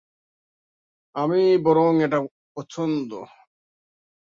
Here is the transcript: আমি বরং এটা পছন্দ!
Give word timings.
আমি 1.15 1.41
বরং 1.65 1.91
এটা 2.05 2.19
পছন্দ! 2.55 3.11